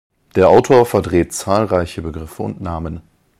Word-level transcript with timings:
Der 0.33 0.49
Autor 0.49 0.87
verdreht 0.87 1.31
zahlreiche 1.31 2.01
Begriffe 2.01 2.41
und 2.41 2.59
Namen. 2.59 3.03